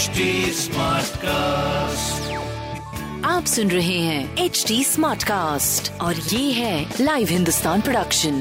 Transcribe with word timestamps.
HD 0.00 0.20
Smartcast. 0.54 2.30
आप 3.24 3.44
सुन 3.44 3.70
रहे 3.70 3.98
हैं 3.98 4.36
एच 4.36 4.64
डी 4.68 4.84
स्मार्ट 4.84 5.22
कास्ट 5.22 6.00
और 6.00 6.14
ये 6.14 6.52
है 6.52 6.94
लाइव 7.00 7.28
हिंदुस्तान 7.30 7.80
प्रोडक्शन 7.80 8.32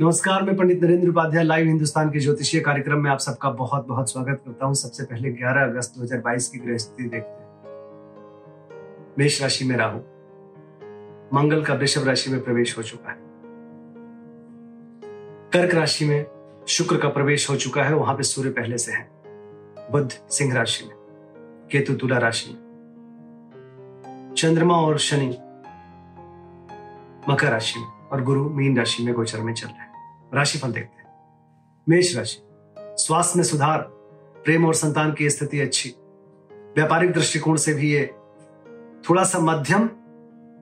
नमस्कार 0.00 0.42
मैं 0.42 0.56
पंडित 0.56 0.82
नरेंद्र 0.82 1.08
उपाध्याय 1.08 1.44
लाइव 1.44 1.66
हिंदुस्तान 1.66 2.10
के 2.10 2.20
ज्योतिषीय 2.20 2.60
कार्यक्रम 2.60 2.98
में 2.98 3.10
आप 3.10 3.18
सबका 3.18 3.50
बहुत 3.50 3.86
बहुत 3.86 4.12
स्वागत 4.12 4.42
करता 4.46 4.66
हूँ। 4.66 4.74
सबसे 4.74 5.04
पहले 5.04 5.30
11 5.30 5.70
अगस्त 5.70 5.94
2022 5.98 6.48
की 6.48 6.58
ग्रह 6.58 6.76
स्थिति 6.76 7.02
देखते 7.02 7.42
हैं। 7.42 7.50
मेष 9.18 9.42
राशि 9.42 9.64
में 9.64 9.76
राहु। 9.76 10.19
मंगल 11.34 11.64
का 11.64 11.74
वृषभ 11.74 12.06
राशि 12.06 12.30
में 12.30 12.44
प्रवेश 12.44 12.78
हो 12.78 12.82
चुका 12.82 13.10
है। 13.10 13.18
कर्क 15.52 15.74
राशि 15.74 16.04
में 16.04 16.26
शुक्र 16.68 16.96
का 16.96 17.08
प्रवेश 17.08 17.50
हो 17.50 17.56
चुका 17.56 17.82
है, 17.82 17.94
वहाँ 17.94 18.16
पे 18.16 18.22
सूर्य 18.22 18.50
पहले 18.50 18.78
से 18.78 18.92
है। 18.92 19.10
बुद्ध 19.90 20.10
सिंह 20.10 20.54
राशि 20.54 20.84
में, 20.84 20.96
केतु 21.72 21.94
तुला 21.94 22.18
राशि 22.18 22.50
में। 22.50 22.70
चंद्रमा 24.38 24.74
और 24.74 24.98
शनि 24.98 25.28
मकर 27.32 27.50
राशि 27.50 27.80
में 27.80 27.86
और 27.86 28.22
गुरु 28.22 28.50
मीन 28.50 28.78
राशि 28.78 29.02
में 29.02 29.14
गोचर 29.14 29.40
में 29.40 29.54
चल 29.54 29.66
रहे 29.66 29.78
हैं। 29.78 30.30
राशिफल 30.34 30.72
देखते 30.72 31.02
हैं। 31.02 31.14
मेष 31.88 32.16
राशि, 32.16 32.38
स्वास्थ्य 32.78 33.32
में 33.36 33.44
सुधार, 33.44 33.78
प्रेम 34.44 34.66
और 34.66 34.74
संतान 34.74 35.12
की 35.12 35.30
स्थिति 35.30 35.60
अच्छी। 35.60 35.94
व्यापारिक 36.52 37.12
दृष्टिकोण 37.12 37.56
से 37.56 37.74
भी 37.74 37.92
ये 37.92 38.14
थोड़ा 39.10 39.24
सा 39.24 39.38
मध्यम 39.38 39.90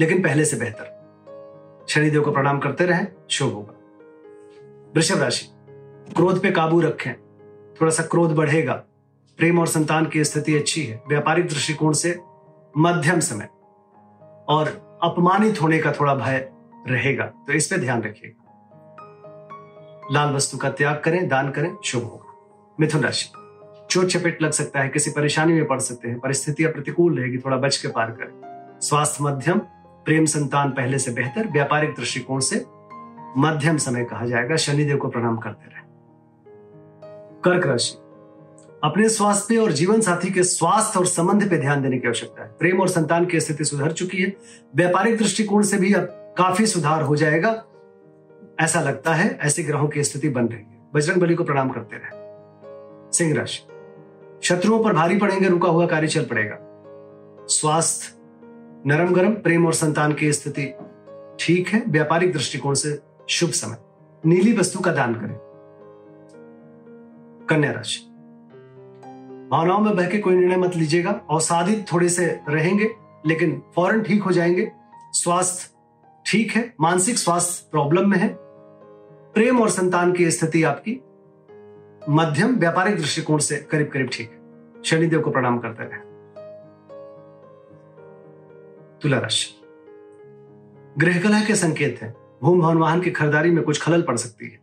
लेकिन 0.00 0.22
पहले 0.22 0.44
से 0.44 0.56
बेहतर। 0.56 0.96
शनिदेव 1.88 2.22
को 2.22 2.32
प्रणाम 2.32 2.58
करते 2.58 2.84
रहें, 2.84 3.06
शुभ 3.30 3.52
होगा। 3.52 3.72
वृषभ 4.96 5.22
राशि, 5.22 5.46
क्रोध 6.16 6.42
पे 6.42 6.50
काबू 6.50 6.80
रखें। 6.80 7.14
थोड़ा 7.80 7.90
सा 7.90 8.02
क्रोध 8.02 8.34
बढ़ेगा। 8.34 8.74
प्रेम 9.38 9.58
और 9.58 9.66
संतान 9.66 10.06
की 10.06 10.24
स्थिति 10.24 10.56
अच्छी 10.56 10.84
है। 10.84 11.02
व्यापारिक 11.08 11.48
दृष्टिकोण 11.48 11.92
से 11.92 12.20
मध्यम 12.78 13.20
समय। 13.20 13.48
और 14.48 14.98
अपमानित 15.02 15.62
होने 15.62 15.78
का 15.78 15.92
थोड़ा 15.92 16.14
भय 16.14 16.48
रहेगा 16.88 17.24
तो 17.24 17.52
इस 17.52 17.66
पे 17.66 17.76
ध्यान 17.76 18.02
रखिएगा। 18.02 18.42
लाल 20.12 20.34
वस्तु 20.34 20.58
का 20.58 20.70
त्याग 20.70 21.02
करें, 21.04 21.28
दान 21.28 21.50
करें, 21.50 21.76
शुभ 21.84 22.02
होगा। 22.02 22.32
मिथुन 22.80 23.00
राशि, 23.00 23.28
चोट 23.90 24.06
चपेट 24.06 24.42
लग 24.42 24.50
सकता 24.50 24.80
है, 24.80 24.88
किसी 24.88 25.10
परेशानी 25.10 25.52
में 25.52 25.66
पड़ 25.66 25.78
सकते 25.78 26.08
हैं, 26.08 26.20
परिस्थितियाँ 26.20 26.72
प्रतिकूल 26.72 27.18
रहेगी, 27.18 27.38
थोड़ा 27.38 27.56
बच 27.56 27.76
के 27.76 27.88
पार 27.88 28.10
करें। 28.10 28.46
स्वास्थ्य 28.80 29.24
मध्यम 29.24 29.60
प्रेम 30.06 30.24
संतान 30.24 30.70
पहले 30.70 30.98
से 30.98 31.10
बेहतर, 31.10 31.48
व्यापारिक 31.48 31.90
दृष्टिकोण 31.90 32.40
से 32.40 32.64
मध्यम 33.36 33.76
समय 33.76 34.04
कहा 34.04 34.26
जाएगा। 34.26 34.56
शनिदेव 34.56 34.96
को 34.96 35.08
प्रणाम 35.08 35.36
करते 35.36 35.64
रहे। 35.64 35.82
कर्क 37.40 37.66
राशि। 37.66 37.94
अपने 38.84 39.08
स्वास्थ्य 39.08 39.56
और 39.56 39.72
जीवन 39.72 40.00
साथी 40.00 40.30
के 40.30 40.42
स्वास्थ्य 40.42 40.98
और 40.98 41.06
संबंध 41.06 41.50
पे 41.50 41.58
ध्यान 41.58 41.82
देने 41.82 41.98
की 41.98 42.08
आवश्यकता 42.08 42.42
है। 42.42 42.48
प्रेम 42.58 42.80
और 42.80 42.88
संतान 42.88 43.26
की 43.26 43.40
स्थिति 43.40 43.64
सुधर 43.64 43.92
चुकी 43.92 44.22
है। 44.22 44.36
व्यापारिक 44.76 45.18
दृष्टिकोण 45.18 45.62
से 45.62 45.76
भी 45.76 45.92
अब 45.92 46.02
काफ़ी 46.38 46.66
सुधार 46.66 47.02
हो 47.02 47.16
जाएगा। 47.16 47.64
ऐसा 48.60 48.80
लगता 48.80 49.14
है, 49.14 49.38
ऐसे 49.42 49.62
ग्रहों 49.62 49.88
की 49.88 50.04
स्थिति 50.04 50.28
बन 50.28 50.46
रही 50.46 50.60
है। 50.60 50.88
बजरंग 50.94 51.20
बली 51.20 51.34
को 51.34 51.44
प्रणाम 51.44 51.68
करते 51.68 51.96
रहे। 51.96 52.10
सिंह 53.12 53.34
राशि। 53.34 53.66
शत्रुओं 54.42 54.84
पर 54.84 54.92
भारी 54.92 55.18
पड़ेंगे, 55.18 55.48
रुका 55.48 55.68
हुआ 55.68 55.86
कार्य 55.86 56.08
चल 56.08 56.24
पड़ेगा। 56.24 56.56
स्वास्थ्य 57.48 58.15
नरम 58.86 59.14
गरम 59.14 59.30
प्रेम 59.30 59.66
और 59.66 59.72
संतान 59.72 60.12
की 60.12 60.32
स्थिति 60.32 60.74
ठीक 61.40 61.68
है, 61.68 61.82
व्यापारिक 61.88 62.32
दृष्टिकोण 62.32 62.74
से 62.74 62.98
शुभ 63.28 63.50
समय। 63.50 63.76
नीली 64.26 64.58
वस्तु 64.58 64.80
का 64.80 64.92
दान 64.92 65.14
करें। 65.14 65.38
कन्या 67.46 67.72
राशि। 67.72 68.00
भावनाओं 69.50 69.80
में 69.80 69.96
बह 69.96 70.08
के 70.08 70.18
कोई 70.18 70.34
निर्णय 70.34 70.56
मत 70.56 70.76
लीजिएगा। 70.76 71.10
अवसादित 71.10 71.86
थोड़े 71.92 72.08
से 72.08 72.40
रहेंगे, 72.48 72.90
लेकिन 73.26 73.62
फ़ौरन 73.74 74.02
ठीक 74.02 74.22
हो 74.22 74.32
जाएँगे। 74.32 74.72
स्वास्थ्य 75.12 75.70
ठीक 76.26 76.50
है, 76.52 76.74
मानसिक 76.80 77.18
स्वास्थ्य 77.18 77.68
प्रॉब्लम 77.70 78.10
में 78.10 78.18
है। 78.18 78.36
प्रेम 79.32 79.60
और 79.60 79.68
संतान 79.68 80.12
की 80.12 80.30
स्थिति 80.30 80.62
आपकी 80.62 81.02
मध्यम, 82.08 82.56
व्यापारिक 82.56 82.96
दृष्टिकोण 82.96 83.38
से 83.38 83.56
करीब 83.56 83.88
करीब 83.88 84.10
ठीक 84.12 84.30
है। 84.30 84.36
शनिदेव 84.84 85.20
को 85.20 85.30
प्रणाम 85.30 85.58
करते 85.58 85.84
रहे। 85.84 86.05
तुला 89.06 89.18
राशि 89.18 89.50
गृह 90.98 91.20
कलह 91.22 91.44
के 91.44 91.54
संकेत 91.54 91.98
है। 92.02 92.14
भूम 92.42 92.60
भवन 92.60 92.78
वाहन 92.78 93.00
की 93.00 93.10
खरीदारी 93.10 93.50
में 93.50 93.62
कुछ 93.64 93.82
खलल 93.82 94.02
पड़ 94.02 94.16
सकती 94.16 94.46
है। 94.46 94.58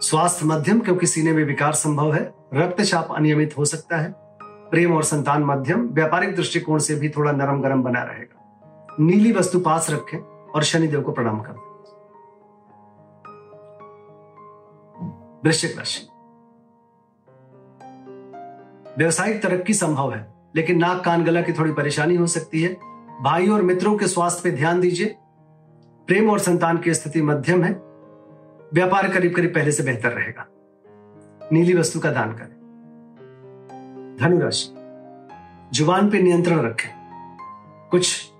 स्वास्थ्य 0.00 0.46
मध्यम, 0.46 0.80
क्योंकि 0.80 1.06
सीने 1.06 1.32
में 1.32 1.44
विकार 1.44 1.72
संभव 1.72 2.12
है। 2.14 2.22
रक्तचाप 2.54 3.08
अनियमित 3.16 3.58
हो 3.58 3.64
सकता 3.64 3.96
है। 3.96 4.14
प्रेम 4.42 4.94
और 4.96 5.02
संतान 5.02 5.44
मध्यम, 5.44 5.88
व्यापारिक 5.88 6.36
दृष्टिकोण 6.36 6.78
से 6.78 6.94
भी 6.94 7.08
थोड़ा 7.08 7.32
नरम 7.32 7.62
गरम 7.62 7.82
बना 7.82 8.02
रहेगा। 8.02 8.96
नीली 9.00 9.32
वस्तु 9.32 9.60
पास 9.60 9.90
रखें 9.90 10.18
और 10.18 10.62
शनिदेव 10.62 11.02
को 11.02 11.12
प्रणाम 11.12 11.40
करें 11.40 11.60
वृश्चिक 15.44 15.78
राशि। 15.78 16.06
व्यवसायिक 18.98 19.42
तरक्की 19.42 19.74
संभव 19.74 20.14
है, 20.14 20.26
लेकिन 20.56 20.78
नाक 20.78 21.04
कान 21.04 21.24
गला 21.24 21.42
की 21.42 21.52
थोड़ी 21.52 21.72
परेशानी 21.72 22.16
हो 22.16 22.26
सकती 22.26 22.62
है। 22.62 22.93
भाई 23.20 23.48
और 23.48 23.62
मित्रों 23.62 23.96
के 23.96 24.06
स्वास्थ्य 24.06 24.40
पे 24.44 24.56
ध्यान 24.56 24.80
दीजिए। 24.80 25.16
प्रेम 26.06 26.30
और 26.30 26.38
संतान 26.38 26.78
की 26.78 26.94
स्थिति 26.94 27.22
मध्यम 27.22 27.64
है। 27.64 27.72
व्यापार 28.74 29.08
करीब 29.08 29.34
करीब 29.34 29.54
पहले 29.54 29.72
से 29.72 29.82
बेहतर 29.82 30.08
रहेगा। 30.08 30.46
नीली 31.52 31.74
वस्तु 31.74 32.00
का 32.00 32.10
दान 32.10 32.32
करें। 32.32 32.54
धनुराशि, 34.20 34.74
ज़ुबान 35.78 36.10
पे 36.10 36.22
नियंत्रण 36.22 36.60
रखें। 36.60 36.90
कुछ 37.90 38.30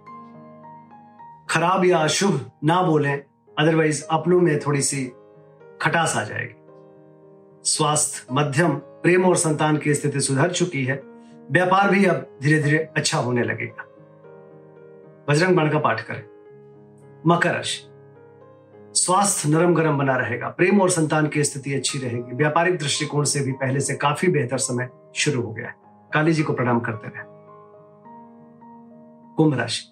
खराब 1.51 1.85
या 1.85 1.99
अशुभ 1.99 2.51
ना 2.65 2.83
बोलें 2.83 3.25
अदरवाइज़ 3.59 4.05
अपनों 4.11 4.41
में 4.41 4.59
थोड़ी 4.59 4.83
सी 4.83 5.13
खटास 5.83 6.17
आ 6.17 6.25
जाएगी। 6.25 6.55
स्वास्थ्य 7.65 8.27
मध्यम, 8.33 8.71
प्रेम 8.75 9.25
और 9.25 9.37
संतान 9.37 9.77
की 9.77 9.95
स्थिति 9.95 10.21
सुधर 10.21 10.51
चुकी 10.51 10.85
है। 10.85 11.03
व्यापार 11.51 11.91
भी 11.91 12.05
अब 12.05 12.39
धीरे 12.43 12.63
धीरे 12.63 12.79
अच्छा 12.79 13.19
होने 13.19 13.43
लगेगा। 13.43 13.89
बजरंग 15.29 15.57
बाण 15.57 15.71
का 15.71 15.79
पाठ 15.79 16.01
करें। 16.01 16.25
मकर 17.27 17.55
राशि। 17.55 17.91
स्वास्थ्य 19.01 19.49
नरम 19.49 19.75
गरम 19.75 19.99
बना 19.99 20.17
रहेगा। 20.17 20.49
प्रेम 20.49 20.81
और 20.81 20.91
संतान 20.91 21.27
की 21.27 21.45
स्थिति 21.45 21.75
अच्छी 21.75 21.99
रहेगी। 21.99 22.37
व्यापारिक 22.37 22.79
दृष्टिकोण 22.79 23.25
से 23.25 23.41
भी 23.41 23.53
पहले 23.53 23.81
से 23.81 23.95
काफ़ी 23.95 24.29
बेहतर 24.29 24.59
समय 24.59 24.89
शुरू 25.17 25.43
हो 25.43 25.53
गया 25.53 25.67
है। 25.67 25.75
काली 26.13 26.33
जी 26.33 26.43
को 26.43 26.53
प्रणाम 26.53 26.81
करते 26.81 27.09
रहे। 27.09 27.25
कुंभ 29.37 29.55
राशि। 29.55 29.83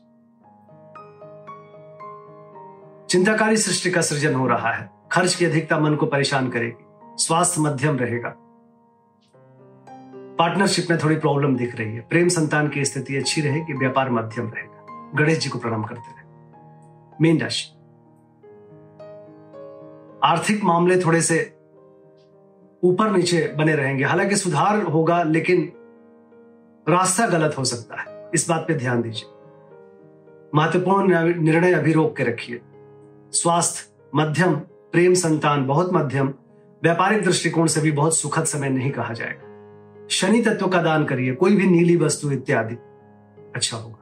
चिंताकारी 3.11 3.57
सृष्टि 3.57 3.91
का 3.91 4.01
सृजन 4.01 4.35
हो 4.35 4.47
रहा 4.47 4.73
है। 4.73 4.91
खर्च 5.13 5.35
की 5.35 5.45
अधिकता 5.45 5.79
मन 5.79 5.95
को 5.95 6.07
परेशान 6.07 6.49
करेगी। 6.49 6.85
स्वास्थ्य 7.25 7.61
मध्यम 7.61 7.97
रहेगा। 7.97 8.35
पार्टनरशिप 10.39 10.87
में 10.91 10.99
थोड़ी 11.05 11.17
प्रॉब्लम 11.17 11.57
दिख 11.57 11.77
रही 11.77 11.95
है। 11.95 12.01
प्रेम 12.01 12.29
संतान 12.29 12.69
की 12.69 12.85
स्थिति 12.85 13.17
अच्छी 13.17 13.41
रहेगी। 13.41 13.73
व्यापार 13.73 14.11
मध्यम 14.11 14.49
रहेगा। 14.49 14.82
गणेश 15.15 15.39
जी 15.39 15.49
को 15.49 15.59
प्रणाम 15.59 15.85
करते 15.85 16.01
रहे। 16.01 16.23
मीन 17.21 17.41
राशि। 17.41 17.73
आर्थिक 20.25 20.65
मामले 20.65 21.01
थोड़े 21.01 21.21
से 21.21 21.59
ऊपर 22.85 23.11
नीचे 23.11 23.55
बने 23.59 23.75
रहेंगे। 23.75 24.05
हालाँकि 24.05 24.37
सुधार 24.37 24.83
होगा, 24.83 25.23
लेकिन 25.23 25.73
रास्ता 26.89 27.27
गलत 27.27 27.59
हो 27.59 27.65
सकता 27.65 28.01
है। 28.01 28.31
इस 28.35 28.49
बात 28.49 28.65
पे 28.69 28.75
ध्यान 28.75 29.03
दीजिए। 29.03 29.29
महत्वपूर्ण 30.55 31.35
निर्णय 31.43 31.73
अभी 31.73 31.93
रोक 31.93 32.17
के 32.17 32.25
रखिए। 32.25 32.61
स्वास्थ्य, 33.33 33.95
मध्यम, 34.15 34.55
प्रेम 34.93 35.15
संतान, 35.15 35.67
बहुत 35.67 35.93
मध्यम। 35.93 36.35
व्यापारिक 36.83 37.23
दृष्टिकोण 37.23 37.67
से 37.67 37.81
भी 37.81 37.93
बहुत 37.93 38.17
सुखद 38.17 38.45
समय 38.45 38.69
नहीं 38.69 38.91
कहा 38.91 39.13
जाएगा। 39.13 39.53
शनि 40.11 40.43
तत्व 40.43 40.69
का 40.69 40.83
दान 40.83 41.05
करिए। 41.05 41.35
कोई 41.35 41.57
भी 41.57 41.67
नीली 41.67 41.97
वस्तु 41.97 42.31
इत्यादि। 42.31 42.75
अच्छा 43.57 43.77
होगा। 43.77 44.02